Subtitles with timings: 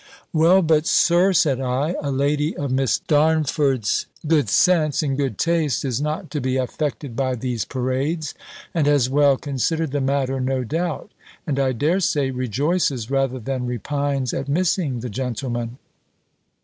[0.33, 5.85] "Well, but, Sir," said I, "a lady of Miss Darnford's good sense, and good taste,
[5.85, 8.33] is not to be affected by these parades,
[8.73, 11.11] and has well considered the matter, no doubt;
[11.45, 15.77] and I dare say, rejoices, rather than repines, at missing the gentleman."